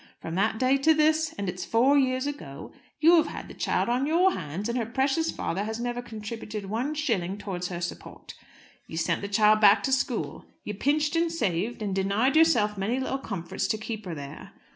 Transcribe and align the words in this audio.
From 0.19 0.33
that 0.33 0.57
day 0.57 0.77
to 0.77 0.95
this, 0.95 1.31
and 1.33 1.47
it's 1.47 1.63
four 1.63 1.95
years 1.95 2.25
ago, 2.25 2.71
you 2.99 3.17
have 3.17 3.27
had 3.27 3.47
the 3.47 3.53
child 3.53 3.87
on 3.87 4.07
your 4.07 4.31
hands, 4.31 4.67
and 4.67 4.75
her 4.75 4.85
precious 4.87 5.29
father 5.29 5.63
has 5.63 5.79
never 5.79 6.01
contributed 6.01 6.65
one 6.65 6.95
shilling 6.95 7.37
towards 7.37 7.67
her 7.67 7.79
support. 7.79 8.33
You 8.87 8.97
sent 8.97 9.21
the 9.21 9.27
child 9.27 9.61
back 9.61 9.83
to 9.83 9.91
school. 9.91 10.45
You 10.63 10.73
pinched, 10.73 11.15
and 11.15 11.31
saved, 11.31 11.83
and 11.83 11.93
denied 11.93 12.35
yourself 12.35 12.79
many 12.79 12.99
little 12.99 13.19
comforts 13.19 13.67
to 13.67 13.77
keep 13.77 14.07
her 14.07 14.15
there. 14.15 14.53